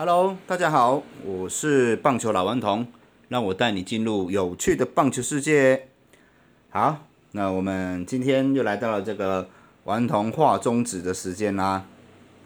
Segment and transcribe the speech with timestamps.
[0.00, 2.86] Hello，大家好，我是棒球老顽童，
[3.26, 5.88] 让我带你进入有趣的棒球世界。
[6.70, 9.48] 好，那我们今天又来到了这个
[9.82, 11.84] 顽童画中指的时间啦。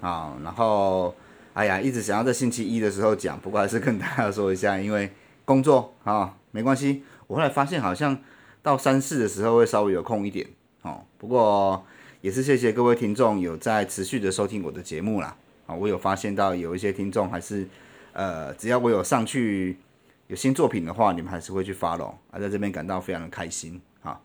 [0.01, 1.15] 好，然后，
[1.53, 5.13] 哎呀，一直想要在星期一的时候讲，不过还是跟大家说一下，因为
[5.45, 7.03] 工作啊，没关系。
[7.27, 8.17] 我后来发现好像
[8.63, 10.47] 到三四的时候会稍微有空一点
[10.81, 11.03] 哦。
[11.19, 11.85] 不过
[12.23, 15.37] 也是谢谢各位听众有在持续的收听我的节目啦。
[15.67, 17.67] 啊，我有发现到有一些听众还是，
[18.13, 19.79] 呃，只要我有上去
[20.27, 24.21] 有新作品的话，你们还是会去 follow，啊，在这边感到非常的开心啊。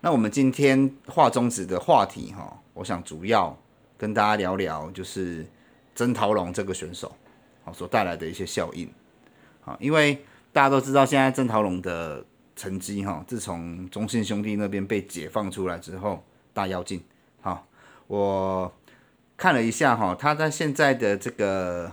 [0.00, 3.56] 那我们今天画中指的话题哈，我想主要
[3.96, 5.46] 跟大家聊聊就是
[5.94, 7.14] 曾桃龙这个选手，
[7.64, 8.90] 好所带来的一些效应，
[9.60, 12.24] 好，因为大家都知道现在曾桃龙的
[12.56, 16.24] 成绩哈，自从中信兄弟那边被解放出来之后，
[16.54, 17.02] 大妖精，
[17.42, 17.66] 好，
[18.06, 18.72] 我。
[19.38, 21.90] 看了一下哈，他在现在的这个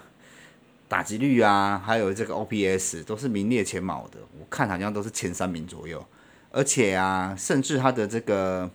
[0.89, 6.03] 打击率啊，还有这个 OPS 都是名列前茅的，我看好像都是前三名左右。
[6.51, 8.69] 而且啊，甚至他的这个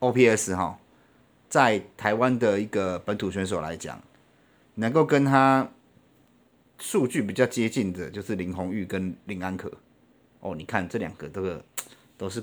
[0.00, 0.76] OPS 哈，
[1.48, 4.02] 在台湾的一个本土选手来讲，
[4.74, 5.70] 能够跟他
[6.78, 9.70] 数据比较接近的，就是林红玉跟林安可。
[10.40, 11.64] 哦，你看这两个这个
[12.16, 12.42] 都是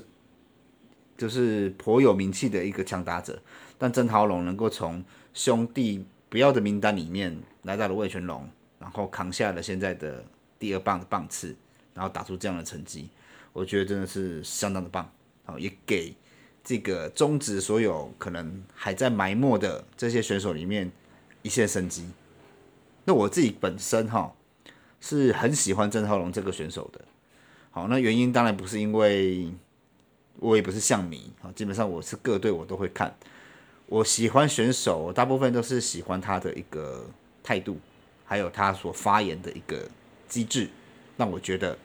[1.18, 3.42] 就是颇有名气的一个强打者，
[3.78, 10.24] 但郑豪龙能够从兄弟不要的名单里面来到了魏全龙，然后扛下了现在的
[10.58, 11.54] 第二棒的棒次，
[11.94, 13.08] 然后打出这样的成绩，
[13.52, 15.10] 我觉得真的是相当的棒，
[15.44, 16.14] 好也给
[16.64, 20.90] 这个中职所有可能还在埋没的这些选手里面
[21.42, 22.08] 一线生机。
[23.04, 24.34] 那我自己本身哈
[25.00, 27.04] 是很喜欢郑浩龙这个选手的，
[27.70, 29.52] 好那原因当然不是因为
[30.40, 33.14] 我也不是象迷啊，基本上我是各队我都会看。
[33.88, 37.08] 我喜欢选手，大部分都是喜欢他的一个
[37.42, 37.78] 态度，
[38.24, 39.88] 还有他所发言的一个
[40.28, 40.68] 机制，
[41.16, 41.78] 让我觉得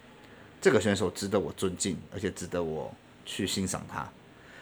[0.60, 2.92] 这个选手值得我尊敬，而且值得我
[3.24, 4.10] 去欣赏他。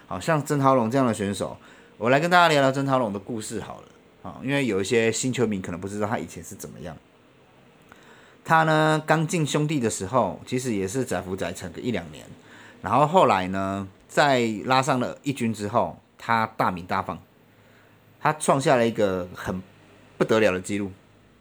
[0.06, 1.56] 好像曾涛龙这样的选手，
[1.98, 3.88] 我来跟大家聊聊曾涛龙的故事好了。
[4.22, 6.98] 啊，因为有一些新球迷可能不知道他以前是怎么样。
[8.44, 12.26] 他呢刚进兄弟的时候，其实也是载浮载沉个一两年，
[12.82, 17.18] 然后后来呢，在拉上了一军之后，他大名大放。
[18.20, 19.62] 他创下了一个很
[20.18, 20.92] 不得了的记录，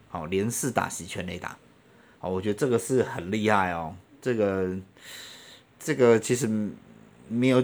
[0.07, 1.57] 好，连四打席全垒打，
[2.19, 3.93] 好，我觉得这个是很厉害哦。
[4.21, 4.75] 这个
[5.77, 6.47] 这个其实
[7.27, 7.63] 没有，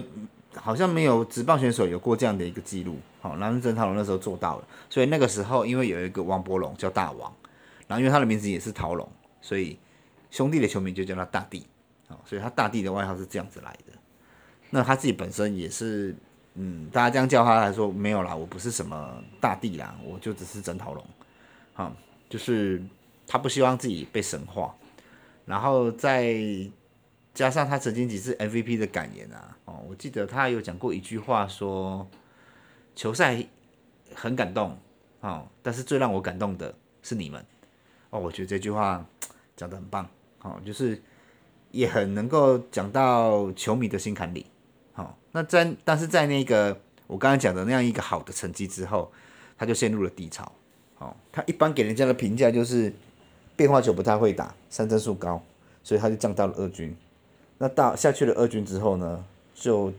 [0.54, 7.34] 好像没有职棒选手有过这样的一个记录，好，然后郑涛龙那时候做到了，所以那个时候因为有一个王伯龙叫大王，
[7.86, 9.08] 然后因为他的名字也是陶龙，
[9.40, 9.78] 所以
[10.30, 11.66] 兄弟的球迷就叫他大帝，
[12.08, 13.92] 好，所以他大帝的外号是这样子来的。
[14.68, 16.14] 那他自己本身也是。
[16.58, 21.04] 嗯，大家这样叫他来说没有啦，我不是什么大帝啦，我就只是整头龙，
[21.74, 21.92] 哈，
[22.30, 22.82] 就是
[23.26, 24.74] 他不希望自己被神化，
[25.44, 26.34] 然后再
[27.34, 32.08] 加上他曾经几次 MVP 的感言啊，哦，我记得他有讲过一句话说，
[32.94, 33.44] 球赛
[34.14, 34.78] 很感动，
[35.20, 37.44] 哦，但是最让我感动的是你们，
[38.08, 39.04] 哦，我觉得这句话
[39.54, 40.08] 讲的很棒，
[40.40, 41.02] 哦，就是
[41.70, 44.46] 也很能够讲到球迷的心坎里。
[44.96, 46.76] 好那在但是在那个
[47.06, 49.12] 我刚才讲的那样一个好的成绩之后，
[49.56, 50.50] 他就陷入了低潮。
[50.98, 52.90] 哦，他一般给人家的评价就是
[53.54, 55.42] 变化球不太会打，三振数高，
[55.84, 56.96] 所以他就降到了二军。
[57.58, 59.22] 那到下去了二军之后呢，
[59.54, 59.92] 就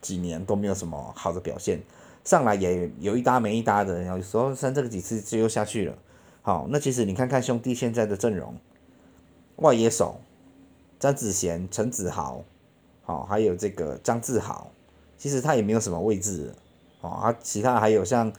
[0.00, 1.80] 几年都没有什么好的表现，
[2.22, 5.98] 上来也有一搭没一搭的，然后有时候三振个几次就又下去了。
[6.42, 8.56] 好，那其实你看看兄弟现在的阵容，
[9.56, 10.20] 外野手
[11.00, 12.44] 张子贤、陈子豪，
[13.04, 14.70] 好，还有这个张志豪。
[15.16, 16.52] 其实他也没有什么位置，
[17.00, 18.30] 哦，他其他还有像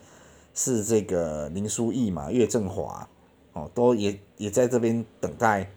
[0.53, 3.07] 是这个林书义嘛、岳振华，
[3.53, 5.67] 哦，都也也在这边等待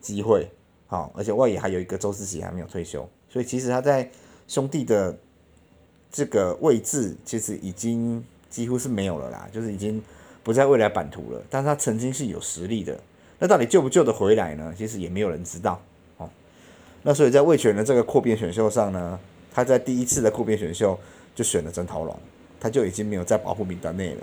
[0.00, 0.50] 机会，
[0.88, 4.10] 好，而且外野还有一个周思齐还没有退休，所以其实他在
[4.48, 5.16] 兄弟的
[6.10, 10.02] 这个位置其实已经几乎是没有了啦，就是已经
[10.42, 11.40] 不在未来版图了。
[11.48, 12.98] 但是他曾经是有实力的，
[13.38, 14.74] 那到底救不救得回来呢？
[14.76, 15.80] 其实也没有人知道，
[17.02, 19.18] 那所以在魏权的这个扩编选秀上呢？
[19.54, 20.98] 他在第一次的扩编选秀
[21.34, 22.18] 就选了曾涛龙，
[22.58, 24.22] 他就已经没有在保护名单内了，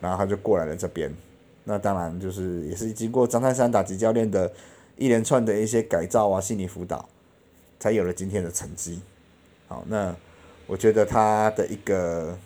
[0.00, 1.14] 然后他就过来了这边，
[1.64, 4.50] 那当然就是也是经过张泰山打击教练的
[4.96, 7.06] 一连串的一些改造啊、心理辅导，
[7.78, 9.02] 才有了今天的成绩。
[9.68, 10.16] 好，那
[10.66, 12.38] 我觉得他的一个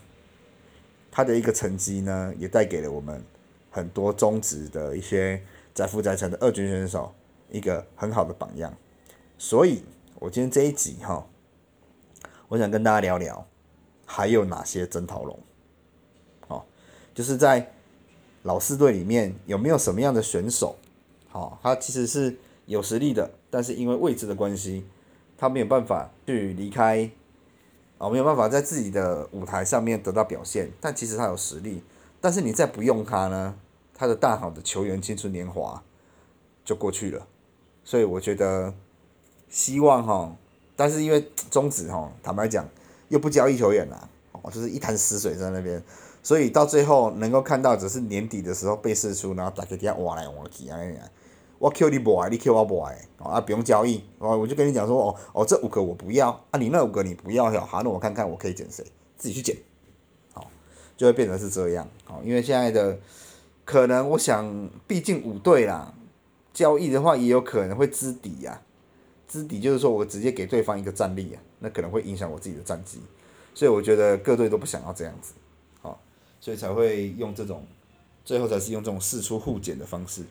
[1.09, 3.23] 他的一个成绩呢，也带给了我们
[3.71, 5.41] 很多中职的一些
[5.73, 7.13] 在富载沉的二军选手
[7.49, 8.73] 一个很好的榜样。
[9.37, 9.83] 所以，
[10.15, 11.27] 我今天这一集哈。
[12.47, 13.45] 我想跟大家聊聊，
[14.05, 15.39] 还有哪些征讨龙？
[16.47, 16.63] 哦，
[17.13, 17.71] 就是在
[18.43, 20.75] 老四队里面有没有什么样的选手，
[21.29, 22.35] 好，他其实是
[22.65, 24.85] 有实力的，但是因为位置的关系，
[25.37, 27.09] 他没有办法去离开，
[27.99, 30.71] 啊，没有办法在自己的舞台上面得到表现。
[30.81, 31.83] 但其实他有实力，
[32.19, 33.55] 但是你再不用他呢，
[33.93, 35.83] 他的大好的球员青春年华
[36.65, 37.27] 就过去了。
[37.83, 38.73] 所以我觉得
[39.49, 40.35] 希望哈，
[40.75, 42.67] 但是因为中止哈，坦白讲
[43.09, 45.81] 又不交易球员啦，哦，就是一潭死水在那边。
[46.23, 51.09] 所以到最后能够看到，只是年底的时候被释出，然后大家底下挖来挖去啊呀，
[51.57, 58.83] 我 Q 你不爱，你 Q 我不爱，啊不用交易，哦我就跟你讲说，哦哦这五个我不要，啊你那五个你不要，好那我看看我可以捡谁，
[59.15, 59.55] 自己去捡，
[60.33, 60.45] 好
[60.97, 62.99] 就会变成是这样，好因为现在的
[63.63, 65.93] 可能我想，毕竟五队啦，
[66.53, 68.61] 交易的话也有可能会知底呀，
[69.27, 72.99] 资底就是说我直接给对方一个战力啊，那可能会影响我自己的战绩，
[73.53, 75.33] 所以我觉得各队都不想要这样子。
[76.39, 77.65] 所以才会用这种，
[78.23, 80.21] 最后才是用这种四出互检的方式。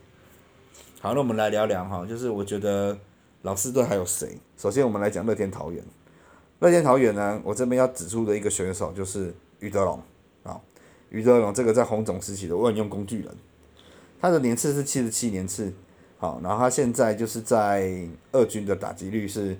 [1.01, 2.97] 好，那我们来聊聊哈，就是我觉得
[3.41, 4.37] 老四队还有谁？
[4.57, 5.83] 首先我们来讲乐天桃园。
[6.59, 10.01] 乐天桃园呢，我这边要指出的一个选手就是余德龙
[10.43, 10.59] 啊。
[11.09, 13.35] 余德龙这个在红总时期的万用工具人，
[14.21, 15.73] 他的年次是七十七年次，
[16.17, 19.57] 好，然后他现在就是在二军的打击率是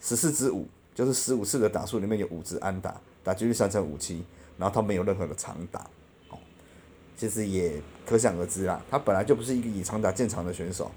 [0.00, 4.24] 十四支五，就是十五次的打数里面有五支安打，打击率三成五七。
[4.58, 5.80] 然后他没有任何的长打，
[6.28, 6.36] 哦，
[7.16, 8.78] 其实也可想而知啦。
[8.90, 10.90] 他本来就不是一个以长打见长的选手，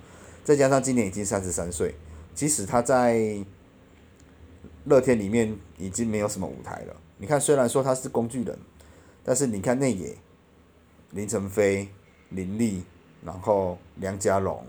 [0.43, 1.95] 再加上今年已经三十三岁，
[2.35, 3.41] 即使他在
[4.83, 6.95] 乐天里面已经没有什么舞台了。
[7.19, 8.59] 你看，虽然说他是工具人，
[9.23, 10.13] 但是你看内野
[11.11, 11.87] 林承飞、
[12.31, 12.83] 林立，
[13.25, 14.63] 然后梁家龙，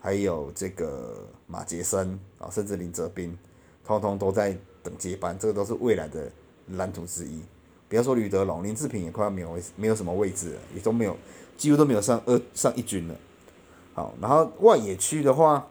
[0.00, 3.36] 还有这个马杰森啊，甚至林哲斌，
[3.84, 6.30] 通通都在等接班，这个都是未来的
[6.68, 7.42] 蓝图之一。
[7.88, 11.16] 不要说吕德龙，林志平也快要没有，没有什么位置了，也都没有，
[11.56, 13.14] 几乎都没有上二上一军了。
[13.92, 15.68] 好，然后外野区的话，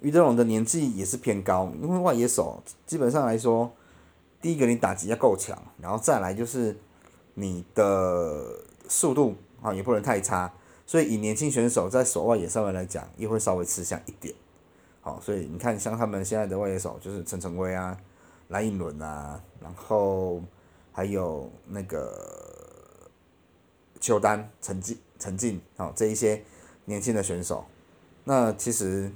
[0.00, 3.72] 吕德龙的年纪也是偏高，因为外野手基本上来说，
[4.40, 6.76] 第一个你打击要够强，然后再来就是
[7.34, 8.56] 你的
[8.88, 10.52] 速度啊也不能太差，
[10.92, 14.34] 所以以年轻选手在守外野上面来讲，也会稍微吃香一点。
[15.00, 17.96] 好，所以你看像他们现在的外野手就是陈晨威啊、
[18.48, 20.42] 蓝盈伦啊，然后。
[20.94, 22.12] 还有那个
[23.98, 26.44] 邱丹、陈进、陈进，好，这一些
[26.84, 27.64] 年轻的选手，
[28.24, 29.10] 那其实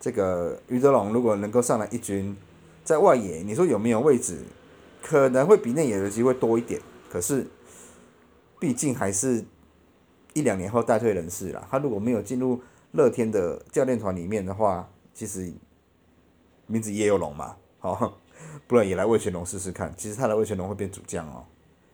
[0.00, 2.36] 这个余德龙如果能够上来一军，
[2.82, 4.40] 在外野，你说有没有位置？
[5.00, 7.46] 可能会比内野的机会多一点，可是
[8.58, 9.44] 毕竟还是
[10.34, 11.66] 一两年后带退人士了。
[11.70, 12.60] 他如果没有进入
[12.92, 15.52] 乐天的教练团里面的话，其实
[16.66, 18.18] 名字也有龙嘛，好。
[18.66, 21.44] 不然也来魏全龙试试看，其实他的魏全龙会变主将哦，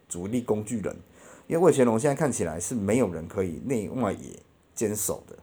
[0.08, 0.96] 主力工具人。
[1.46, 4.40] 因为魏全龙现在看起来是没有人可以内外野
[4.74, 5.36] 兼守的，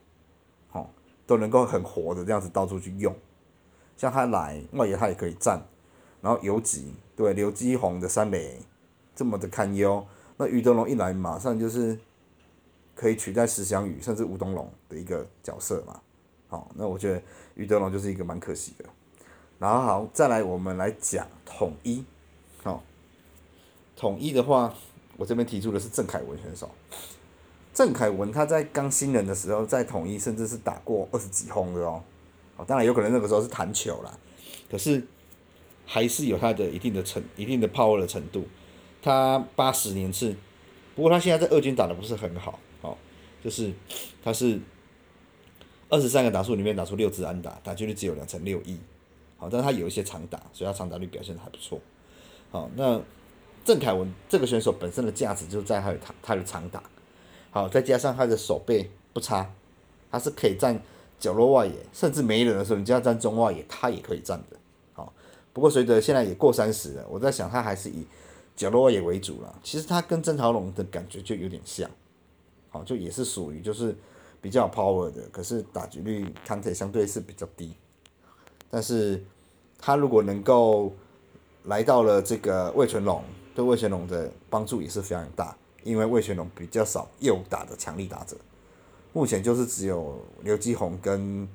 [0.71, 0.89] 哦，
[1.27, 3.15] 都能够很活的这样子到处去用。
[3.95, 5.61] 像他来外野他也可以站，
[6.21, 8.59] 然后游击对刘基宏的三垒
[9.15, 10.05] 这么的堪忧，
[10.37, 11.99] 那余德龙一来马上就是
[12.95, 16.01] 可以取代石祥宇甚至吴东龙的一个角色嘛，
[16.47, 17.21] 好，那我觉得
[17.55, 18.85] 于德龙就是一个蛮可惜的。
[19.59, 22.03] 然后好，再来我们来讲统一，
[22.63, 22.81] 好，
[23.95, 24.73] 统一的话，
[25.17, 26.71] 我这边提出的是郑凯文选手。
[27.73, 32.01] 郑凯文他在刚新人的时候，在统一甚至是打过二十几轰的哦，
[32.55, 34.17] 哦，当然有可能那个时候是弹球啦，
[34.71, 35.05] 可是
[35.85, 38.45] 还是有他的一定的程、一定的 power 的程度。
[39.01, 40.35] 他八十年是，
[40.95, 42.95] 不过他现在在二军打的不是很好，哦，
[43.43, 43.71] 就是
[44.23, 44.59] 他是
[45.89, 48.79] 二十三个打数里面打出六支安打，打击率只有两成六一。
[49.37, 51.77] 好，但是他有一些长打，所以他长打率表现的还不错。
[52.49, 53.01] 好，那
[53.65, 56.81] 郑凯文这个选手本身的价值就在他的他他的长打，
[57.51, 59.51] 好，再加上他的手背不差，
[60.09, 60.81] 他是可以站
[61.19, 64.57] 角落外野，甚至没人的时候，你叫他站中外野，他也可以站的。
[64.93, 65.11] 好，
[65.51, 68.07] 不过随着现在也过三十了，我在想他还是以
[68.55, 69.59] 角落也为主了。
[69.63, 71.89] 其实他跟曾桃龙的感觉就有点像，
[72.69, 73.95] 好，就也是属于就是
[74.41, 77.73] 比较 power 的，可是打击率康体相对是比较低。
[78.69, 79.23] 但是，
[79.77, 80.93] 他如果能够
[81.65, 88.35] 来到了这个魏全龙，对魏全龙的帮助也是非常大，因为魏全龙比较少右打的强力打者，
[89.13, 91.47] 目前就是只有刘基宏跟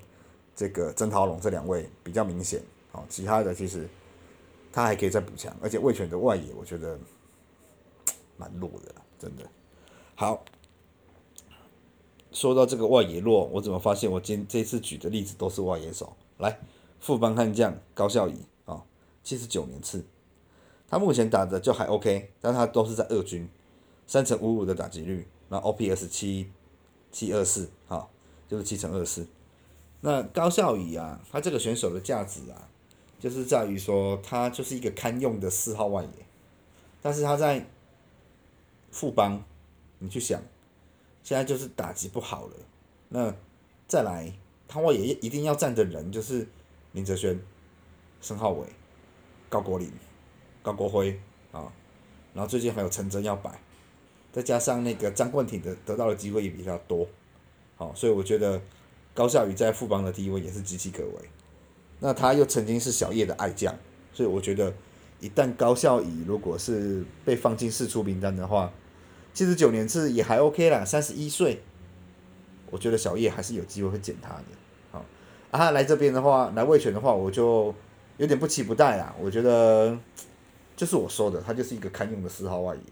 [0.57, 3.88] 这个曾桃龙这两位比较明显，哦，其他的其实
[4.72, 6.98] 他还可以再补强，而且魏权的外野我觉得
[8.36, 9.44] 蛮弱的，真的。
[10.14, 10.44] 好，
[12.32, 16.16] 说到这个外野弱，我怎么发现我今这次举的例子都是外野手？
[16.38, 16.60] 来。
[17.00, 18.34] 副帮悍将高孝仪
[18.66, 18.84] 啊，
[19.24, 20.04] 七十九年次，
[20.86, 23.48] 他目前打的就还 OK，但他都是在二军，
[24.06, 26.52] 三成五五的打击率，那 OPS 七
[27.10, 28.06] 七二四啊，
[28.46, 29.26] 就是七乘二四。
[30.02, 32.68] 那高孝宇啊，他这个选手的价值啊，
[33.20, 36.08] 就是在于说他就是一个堪用的四号外野，
[37.00, 37.64] 但是他在
[38.90, 39.44] 富邦，
[40.00, 40.42] 你去想，
[41.22, 42.56] 现在就是打击不好了，
[43.10, 43.32] 那
[43.86, 44.32] 再来
[44.66, 46.48] 他外野一定要站的人就是
[46.90, 47.38] 林哲轩、
[48.20, 48.66] 申浩伟、
[49.48, 49.92] 高国林、
[50.62, 51.20] 高国辉
[51.52, 51.70] 啊，
[52.34, 53.60] 然后最近还有陈真要摆，
[54.32, 57.06] 再加上那个张冠廷的得到的机会也比较多，
[57.76, 58.60] 好，所以我觉得。
[59.12, 61.14] 高孝宇在富邦的地位也是岌岌可危，
[62.00, 63.75] 那他又曾经是小叶的爱将，
[64.12, 64.73] 所以我觉得
[65.21, 68.73] 一旦高孝仪如果是被放进四出名单的话，
[69.35, 71.62] 七十九年次也还 OK 啦，三十一岁，
[72.71, 74.45] 我觉得小叶还是有机会会捡他的。
[74.90, 75.04] 好，
[75.50, 77.75] 啊来这边的话，来卫权的话，我就
[78.16, 79.14] 有点不期不待啦。
[79.21, 79.97] 我觉得
[80.75, 82.83] 就是我说的，他就是一个堪用的四号外野。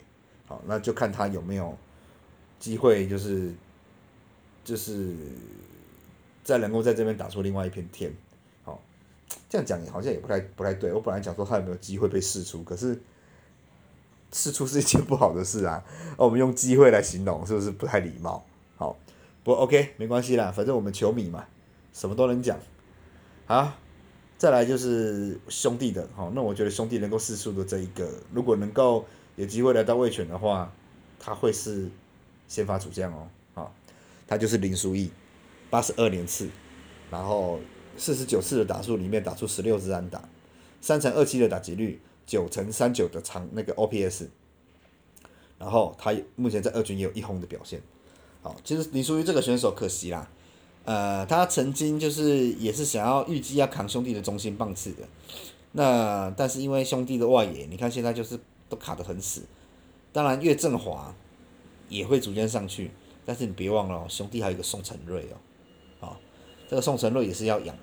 [0.46, 1.76] 好，那就看他有没有
[2.58, 3.52] 机会，就是
[4.64, 5.14] 就是。
[6.44, 8.10] 再能够在这边打出另外一片天，
[9.48, 10.92] 这样讲也好像也不太不太对。
[10.92, 13.00] 我本来讲说他有没有机会被试出，可是
[14.32, 15.82] 试出是一件不好的事啊。
[16.16, 18.44] 我们用机会来形容，是不是不太礼貌？
[18.76, 18.96] 好，
[19.44, 21.44] 不过 OK 没关系啦，反正我们球迷嘛，
[21.92, 22.58] 什么都能讲。
[23.46, 23.72] 好，
[24.36, 29.06] 再来就是兄弟的，好，那我觉得兄弟能够试出的这一个，如果能够
[29.36, 30.72] 有机会来到卫权的话，
[31.18, 31.88] 他会是
[32.46, 33.74] 先发主将哦，好，
[34.26, 35.10] 他就是林书义。
[35.70, 36.48] 八十二连次，
[37.10, 37.60] 然后
[37.98, 40.26] 四十九次的打数里面打出十六支安打，
[40.80, 44.28] 三乘二七的打击率，九乘三九的长那个 OPS，
[45.58, 47.82] 然后他目前在二军也有一轰的表现。
[48.40, 50.30] 好，其实林书玉这个选手可惜啦，
[50.84, 55.02] 呃，他曾经就是也是想要预计要扛兄弟的中心棒次的，
[55.72, 58.38] 那但是因为兄弟的外野，你看现在就是
[58.68, 59.42] 都卡得很死，
[60.12, 61.12] 当然岳振华
[61.88, 62.92] 也会逐渐上去，
[63.26, 65.26] 但是你别忘了兄弟还有一个宋承瑞
[66.00, 66.16] 哦。
[66.68, 67.82] 这个宋承瑞也是要养的，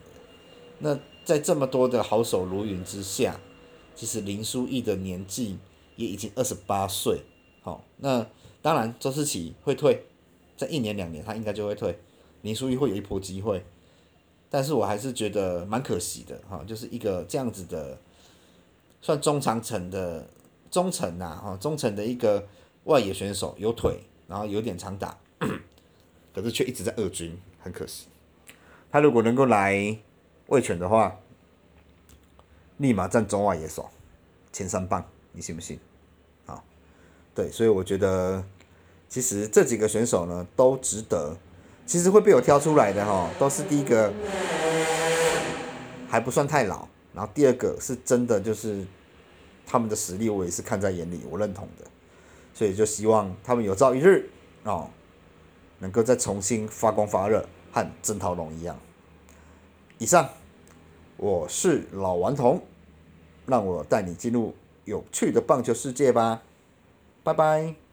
[0.79, 3.39] 那在这么多的好手如云之下，
[3.95, 5.57] 其实林书义的年纪
[5.95, 7.21] 也已经二十八岁，
[7.63, 8.25] 好，那
[8.61, 10.05] 当然周思齐会退，
[10.55, 11.97] 在一年两年他应该就会退，
[12.43, 13.65] 林书义会有一波机会，
[14.51, 17.97] 但是我还是觉得蛮可惜的，哈，就是一个这样子的，
[19.01, 20.29] 算中长程的
[20.69, 22.47] 中程呐，哈，中程的一个
[22.83, 25.17] 外野选手，有腿，然后有点长打，
[26.31, 28.05] 可是却一直在二军，很可惜。
[28.95, 29.97] 他如果能够来
[30.47, 31.13] 卫权的话，
[32.77, 33.89] 立马占中外野手
[34.53, 35.77] 前三棒，你信不信？
[36.45, 36.63] 啊，
[37.33, 38.41] 对，所以我觉得
[39.09, 41.35] 其实这几个选手呢都值得，
[41.85, 44.13] 其实会被我挑出来的哈，都是第一个
[46.07, 48.87] 还不算太老，然后第二个是真的就是
[49.65, 51.85] 他们的实力我也是看在眼里，我认同的，
[52.53, 54.29] 所以就希望他们有朝一日
[54.63, 54.89] 哦，
[55.79, 57.45] 能够再重新发光发热。
[57.75, 58.79] 和郑涛龙一样。
[59.97, 60.29] 以上，
[61.15, 62.61] 我是老顽童，
[63.45, 66.41] 让我带你进入有趣的棒球世界吧，
[67.23, 67.84] 拜拜。